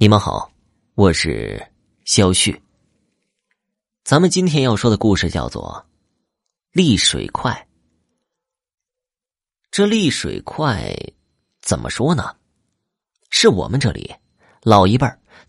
[0.00, 0.48] 你们好，
[0.94, 1.60] 我是
[2.04, 2.62] 肖旭。
[4.04, 5.84] 咱们今天要说的故事叫做
[6.70, 7.66] “利水快”。
[9.72, 10.94] 这利水快
[11.60, 12.36] 怎么说呢？
[13.30, 14.14] 是我们这里
[14.62, 15.04] 老一辈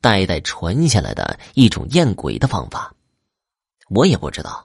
[0.00, 2.94] 代代传下来的一种验鬼的方法。
[3.90, 4.64] 我也不知道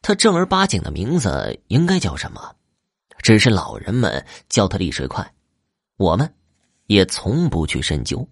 [0.00, 2.56] 它正儿八经的名字应该叫什么，
[3.18, 5.30] 只是老人们叫它利水快，
[5.98, 6.34] 我们
[6.86, 8.26] 也从不去深究。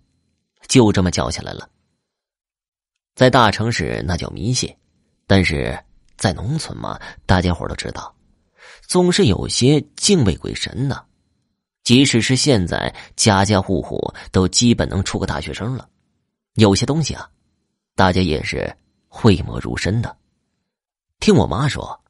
[0.68, 1.68] 就这么叫下来了。
[3.14, 4.74] 在大城市那叫迷信，
[5.26, 5.78] 但是
[6.16, 8.14] 在农村嘛，大家伙都知道，
[8.86, 11.06] 总是有些敬畏鬼神的。
[11.84, 13.98] 即使是现在，家家户户
[14.30, 15.88] 都基本能出个大学生了，
[16.54, 17.28] 有些东西啊，
[17.96, 18.74] 大家也是
[19.08, 20.16] 讳莫如深的。
[21.18, 22.00] 听我妈说，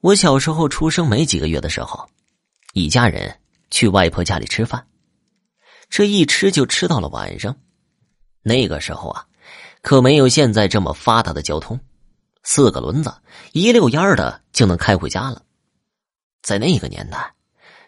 [0.00, 2.06] 我小时候出生没几个月的时候，
[2.74, 4.86] 一家人去外婆家里吃饭，
[5.88, 7.56] 这一吃就吃到了晚上。
[8.46, 9.26] 那个时候啊，
[9.82, 11.80] 可没有现在这么发达的交通，
[12.44, 13.12] 四个轮子
[13.50, 15.42] 一溜烟的就能开回家了。
[16.42, 17.34] 在那个年代，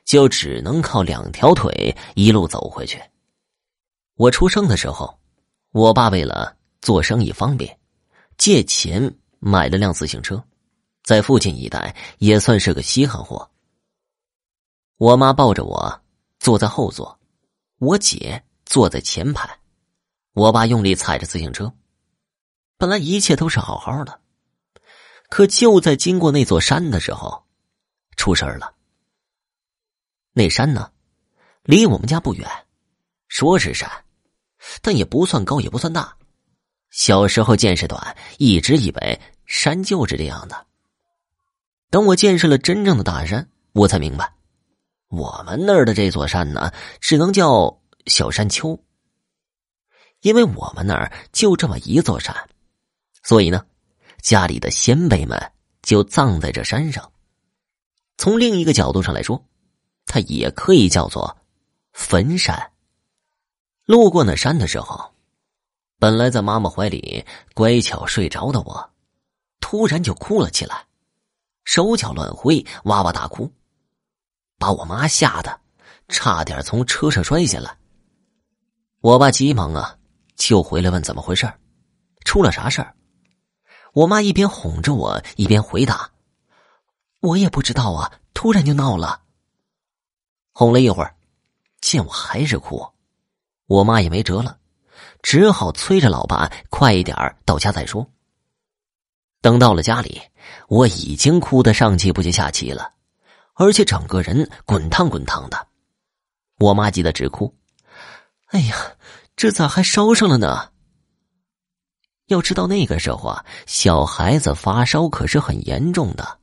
[0.05, 3.01] 就只能靠两条腿一路走回去。
[4.17, 5.17] 我出生的时候，
[5.70, 7.79] 我爸为了做生意方便，
[8.36, 10.42] 借钱买了辆自行车，
[11.05, 13.48] 在附近一带也算是个稀罕货。
[14.97, 16.01] 我妈抱着我
[16.41, 17.17] 坐在后座，
[17.79, 19.48] 我姐坐在前排。
[20.39, 21.75] 我爸用力踩着自行车，
[22.77, 24.20] 本来一切都是好好的，
[25.28, 27.45] 可就在经过那座山的时候，
[28.17, 28.72] 出事了。
[30.33, 30.92] 那山呢，
[31.64, 32.48] 离我们家不远，
[33.27, 33.91] 说是山，
[34.80, 36.17] 但也不算高，也不算大。
[36.91, 40.67] 小时候见识短，一直以为山就是这样的。
[41.91, 44.33] 等我见识了真正的大山，我才明白，
[45.08, 48.80] 我们那儿的这座山呢，只能叫小山丘。
[50.20, 52.34] 因为我们那儿就这么一座山，
[53.22, 53.64] 所以呢，
[54.20, 55.52] 家里的先辈们
[55.83, 57.12] 就葬在这山上。
[58.17, 59.45] 从另一个角度上来说，
[60.07, 61.36] 它也可以叫做
[61.92, 62.73] 坟山。
[63.84, 65.14] 路过那山的时候，
[66.01, 67.24] 本来在妈妈怀里
[67.55, 68.90] 乖巧睡着的我，
[69.61, 70.86] 突然就哭了起来，
[71.64, 73.52] 手脚乱挥，哇哇大哭，
[74.58, 75.61] 把我妈吓得
[76.08, 77.78] 差点从车上摔下来。
[79.01, 79.98] 我爸急忙啊。
[80.39, 81.53] 就回来问怎么回事
[82.25, 82.95] 出了啥事儿？
[83.93, 86.11] 我妈一边哄着我，一边回答
[87.21, 89.23] ：“我也不知道啊，突然就闹了。”
[90.55, 91.17] 哄了一会儿，
[91.81, 92.87] 见我还是哭，
[93.67, 94.59] 我妈也没辙了，
[95.23, 98.09] 只好催着老爸快一点到家再说。
[99.41, 100.23] 等到了家里，
[100.69, 102.93] 我已经哭得上气不接下气了，
[103.55, 105.67] 而且整个人滚烫滚烫的。
[106.59, 107.53] 我妈急得直哭
[108.51, 108.77] ：“哎呀！”
[109.39, 110.73] 这咋还烧上了呢？
[112.27, 116.41] 要知道那个时候啊，小孩子发烧可是很严重的，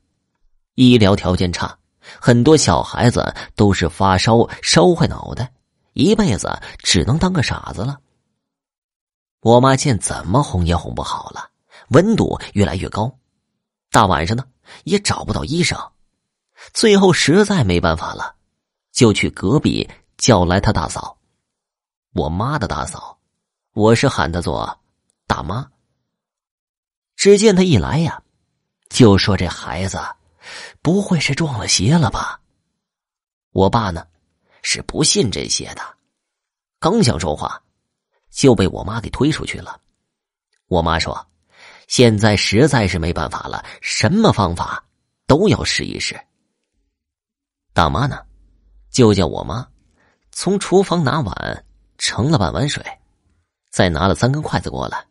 [0.75, 1.77] 医疗条件差，
[2.21, 5.51] 很多小孩子都是发烧烧坏脑袋，
[5.91, 7.99] 一辈子只能当个傻子了。
[9.41, 11.49] 我妈见怎么哄也哄不好了，
[11.89, 13.13] 温度越来越高，
[13.91, 14.47] 大晚上的
[14.85, 15.77] 也找不到医生，
[16.73, 18.35] 最后实在没办法了，
[18.93, 21.17] 就去隔壁叫来他大嫂。
[22.15, 23.19] 我妈的大嫂，
[23.73, 24.79] 我是喊她做
[25.27, 25.69] 大妈。
[27.17, 28.23] 只见她一来呀，
[28.87, 29.99] 就说：“这孩子
[30.81, 32.39] 不会是撞了邪了吧？”
[33.51, 34.07] 我爸呢，
[34.61, 35.81] 是不信这些的，
[36.79, 37.61] 刚想说话，
[38.29, 39.81] 就被我妈给推出去了。
[40.67, 41.27] 我妈说
[41.89, 44.81] ：“现在实在是没办法了，什么方法
[45.27, 46.17] 都要试一试。”
[47.75, 48.25] 大妈呢，
[48.89, 49.67] 就叫我妈
[50.31, 51.64] 从厨房拿碗。
[51.97, 52.83] 盛了半碗水，
[53.69, 55.05] 再拿了三根筷子过来。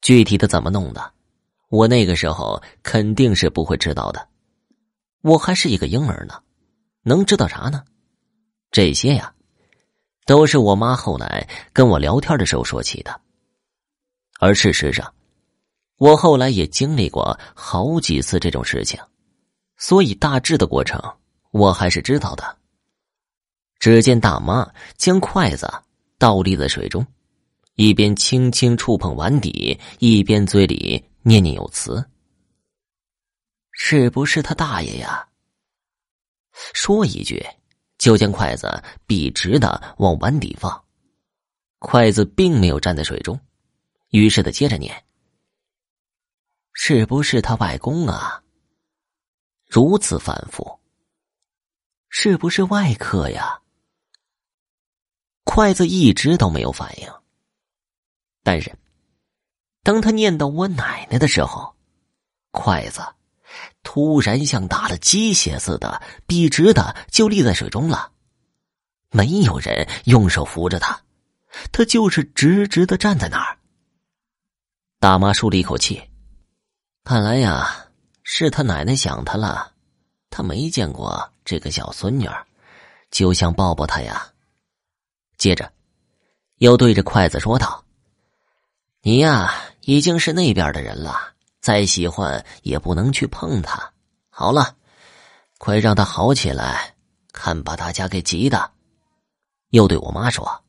[0.00, 1.12] 具体的怎么弄的，
[1.68, 4.28] 我那个时候肯定是不会知道的。
[5.22, 6.42] 我还是一个婴儿呢，
[7.02, 7.84] 能知道啥呢？
[8.70, 9.32] 这些呀，
[10.26, 13.20] 都是我妈后来跟我聊天的时候说起的。
[14.40, 15.14] 而事实上，
[15.98, 19.00] 我后来也经历过好几次这种事情，
[19.76, 21.00] 所以大致的过程
[21.52, 22.56] 我还是知道的。
[23.82, 25.68] 只见大妈将筷子
[26.16, 27.04] 倒立在水中，
[27.74, 32.08] 一边轻轻触碰碗底，一边嘴里念念有词
[33.74, 35.28] ：“是不是他大爷呀？”
[36.72, 37.44] 说一句，
[37.98, 40.84] 就将筷子笔直的往碗底放，
[41.80, 43.36] 筷子并没有站在水中，
[44.10, 44.94] 于是他接着念
[46.72, 48.44] ：“是不是他外公啊？”
[49.68, 50.78] 如此反复，
[52.10, 53.58] 是不是外客呀？
[55.44, 57.08] 筷子一直都没有反应，
[58.42, 58.74] 但是，
[59.82, 61.74] 当他念到我奶奶的时候，
[62.52, 63.02] 筷子
[63.82, 68.12] 突然像打了鸡血似的，笔直的就立在水中了。
[69.10, 70.98] 没有人用手扶着他，
[71.70, 73.58] 他就是直直的站在那儿。
[74.98, 76.02] 大妈舒了一口气，
[77.04, 77.88] 看来呀，
[78.22, 79.72] 是他奶奶想他了。
[80.30, 82.26] 他没见过这个小孙女，
[83.10, 84.31] 就想抱抱她呀。
[85.42, 85.72] 接着，
[86.58, 87.84] 又对着筷子说道
[89.02, 93.92] ：“你呀，已经是那边的人了，再喜欢也不能去碰他。
[94.30, 94.76] 好了，
[95.58, 96.94] 快让他好起来，
[97.32, 98.70] 看把大家给急的。”
[99.70, 100.62] 又对我妈说：“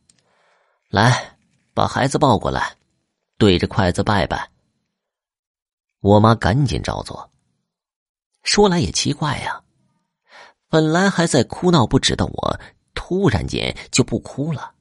[0.90, 1.38] 来，
[1.76, 2.76] 把孩子抱过来，
[3.38, 4.50] 对着筷子拜拜。”
[6.02, 7.30] 我妈赶紧照做。
[8.42, 9.62] 说来也奇怪呀，
[10.68, 12.60] 本来还在哭闹不止的我，
[13.06, 14.72] 突然间就不哭了，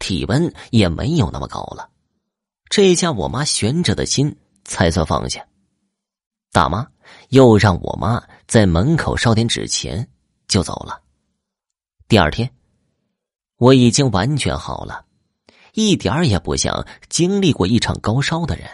[0.00, 1.88] 体温也没有那么高了。
[2.68, 5.46] 这下我妈悬着的心才算放下。
[6.50, 6.84] 大妈
[7.28, 10.08] 又让我妈在门口烧点纸钱，
[10.48, 11.00] 就走了。
[12.08, 12.52] 第二天。
[13.58, 15.04] 我已经完全好了，
[15.74, 18.68] 一点儿也不像经历过一场高烧的人。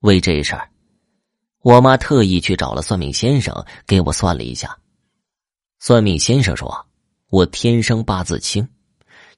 [0.00, 0.70] 为这事儿，
[1.60, 3.54] 我妈特意去找了算命先生，
[3.86, 4.78] 给我算了一下。
[5.78, 6.86] 算命先生说，
[7.32, 8.68] 我天生八字轻，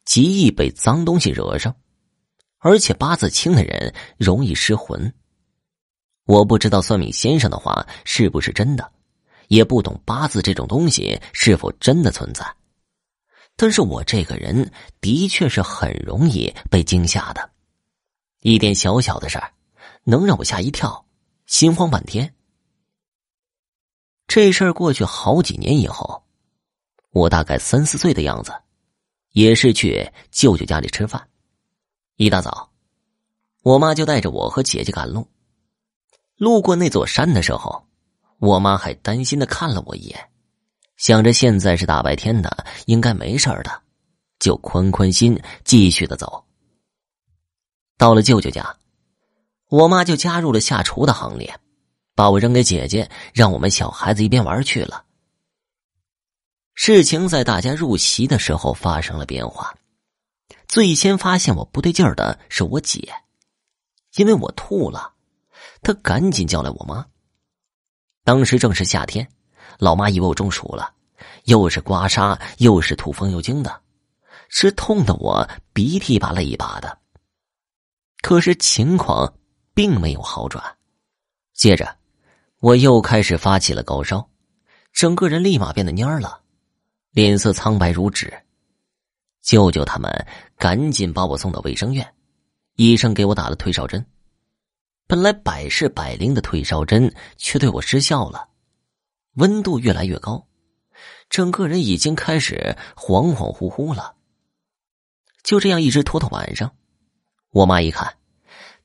[0.04, 1.72] 极易被脏东西惹上，
[2.58, 5.14] 而且八字轻的人容易失魂。
[6.26, 8.90] 我不知道算命先生的话是不是真的，
[9.46, 12.44] 也不懂八字这种东西是否真的存在。
[13.54, 17.48] 但是我这个人的确是很容易被惊吓的，
[18.40, 19.52] 一点小小的事儿
[20.02, 21.06] 能让我吓一跳，
[21.46, 22.34] 心慌半天。
[24.26, 26.23] 这事儿过去好几年以后，
[27.14, 28.52] 我大概三四岁的样子，
[29.30, 31.28] 也是去舅舅家里吃饭。
[32.16, 32.72] 一大早，
[33.62, 35.24] 我妈就带着我和姐姐赶路。
[36.36, 37.86] 路过那座山的时候，
[38.40, 40.28] 我妈还担心的看了我一眼。
[40.96, 43.82] 想着现在是大白天的，应该没事的，
[44.40, 46.44] 就宽宽心继续的走。
[47.96, 48.76] 到了舅舅家，
[49.68, 51.56] 我妈就加入了下厨的行列，
[52.16, 55.03] 把我扔给姐姐，让我们小孩子一边玩去了。
[56.74, 59.74] 事情在大家入席的时候发生了变化，
[60.68, 63.12] 最先发现我不对劲儿的是我姐，
[64.16, 65.14] 因为我吐了，
[65.82, 67.06] 她赶紧叫来我妈。
[68.24, 69.28] 当时正是夏天。
[69.78, 70.94] 老妈以为我中暑了，
[71.46, 73.82] 又是刮痧，又是吐风油精的，
[74.48, 76.96] 是痛的我鼻涕一把泪一把的。
[78.22, 79.34] 可是情况
[79.74, 80.62] 并没有好转，
[81.54, 81.96] 接着
[82.60, 84.30] 我又开始发起了高烧，
[84.92, 86.43] 整个人立马变得蔫了，
[87.14, 88.32] 脸色苍白如纸。
[89.40, 90.10] 舅舅他们
[90.58, 92.14] 赶紧把我送到卫生院，
[92.74, 94.04] 医生给我打了退烧针，
[95.06, 98.48] 本来百试百灵的退烧针却对我失效了。
[99.34, 100.44] 温度越来越高，
[101.30, 104.16] 整个人已经开始恍恍惚惚了。
[105.44, 106.74] 就这样一直拖到晚上，
[107.50, 108.12] 我妈一看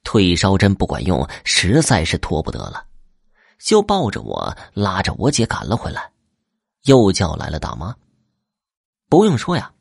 [0.03, 2.85] 退烧针不管用，实在是拖不得了，
[3.57, 6.11] 就抱着我拉着我姐赶了回来，
[6.83, 7.95] 又叫来了大妈。
[9.09, 9.73] 不用说呀，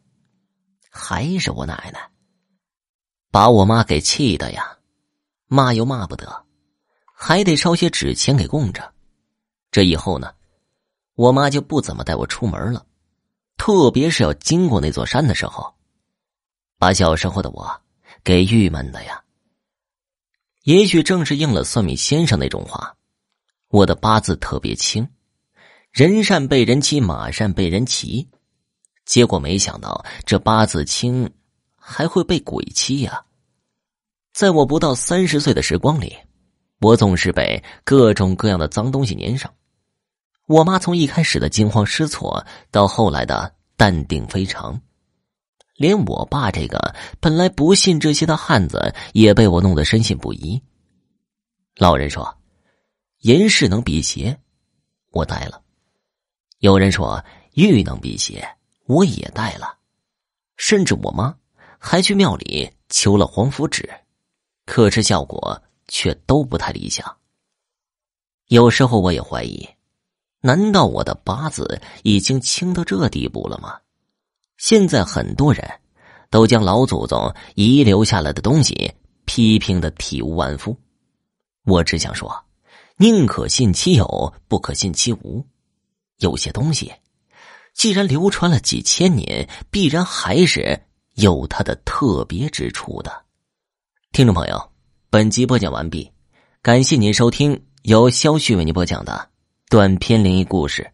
[0.90, 2.10] 还是我奶奶，
[3.30, 4.78] 把我妈给气的呀，
[5.46, 6.46] 骂又骂不得，
[7.04, 8.94] 还得烧些纸钱给供着。
[9.70, 10.34] 这以后呢？
[11.14, 12.86] 我妈就不怎么带我出门了，
[13.58, 15.74] 特别是要经过那座山的时候，
[16.78, 17.82] 把小时候的我
[18.24, 19.22] 给郁闷的呀。
[20.62, 22.96] 也许正是应了算命先生那种话，
[23.68, 25.06] 我的八字特别轻，
[25.90, 28.26] 人善被人欺，马善被人骑。
[29.08, 31.28] 结果没想到这八字轻，
[31.74, 33.24] 还会被鬼欺呀！
[34.34, 36.14] 在我不到三十岁的时光里，
[36.80, 39.50] 我总是被各种各样的脏东西粘上。
[40.44, 44.78] 我妈从一开始的惊慌失措，到后来的淡定非常，
[45.76, 50.62] 连我爸这个本来不信这些的汉子，也被我弄得深信不疑。
[51.76, 52.36] 老人说
[53.24, 54.38] ：“银饰能辟邪，
[55.12, 55.62] 我带了；
[56.58, 57.24] 有人说
[57.54, 58.46] 玉能辟邪，
[58.88, 59.78] 我也带了。
[60.56, 61.36] 甚至我妈
[61.78, 63.88] 还去庙里求了黄符纸，
[64.66, 67.16] 可是效果却都不太理想。
[68.48, 69.68] 有时候我也怀疑。”
[70.40, 73.76] 难道我的八字已经轻到这地步了吗？
[74.56, 75.68] 现在很多人
[76.30, 80.76] 都将老祖宗遗留下来的东西批评的体无完肤。
[81.64, 82.32] 我只想说，
[82.98, 85.44] 宁可信其有，不可信其无。
[86.18, 86.92] 有些东西，
[87.78, 90.82] 既然流传了几千年，必然还是
[91.14, 93.24] 有它的特别之处的。
[94.10, 94.72] 听众朋友，
[95.10, 96.10] 本集播讲完毕，
[96.60, 99.30] 感谢您收听由肖旭为您播讲的
[99.70, 100.90] 短篇灵异故事。